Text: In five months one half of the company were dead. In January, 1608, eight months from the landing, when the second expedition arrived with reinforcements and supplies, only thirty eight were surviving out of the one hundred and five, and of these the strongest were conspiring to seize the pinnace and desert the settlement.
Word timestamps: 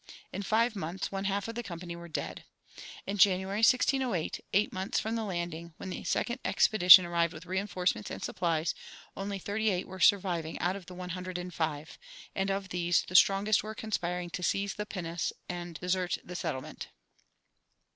In 0.33 0.41
five 0.41 0.75
months 0.75 1.11
one 1.11 1.25
half 1.25 1.47
of 1.47 1.53
the 1.53 1.61
company 1.61 1.95
were 1.95 2.07
dead. 2.07 2.43
In 3.05 3.17
January, 3.19 3.59
1608, 3.59 4.43
eight 4.51 4.73
months 4.73 4.99
from 4.99 5.15
the 5.15 5.23
landing, 5.23 5.75
when 5.77 5.91
the 5.91 6.03
second 6.03 6.39
expedition 6.43 7.05
arrived 7.05 7.33
with 7.35 7.45
reinforcements 7.45 8.09
and 8.09 8.23
supplies, 8.23 8.73
only 9.15 9.37
thirty 9.37 9.69
eight 9.69 9.87
were 9.87 9.99
surviving 9.99 10.57
out 10.57 10.75
of 10.75 10.87
the 10.87 10.95
one 10.95 11.09
hundred 11.11 11.37
and 11.37 11.53
five, 11.53 11.99
and 12.33 12.49
of 12.49 12.69
these 12.69 13.05
the 13.09 13.15
strongest 13.15 13.61
were 13.61 13.75
conspiring 13.75 14.31
to 14.31 14.41
seize 14.41 14.73
the 14.73 14.87
pinnace 14.87 15.31
and 15.47 15.79
desert 15.79 16.17
the 16.25 16.35
settlement. 16.35 16.87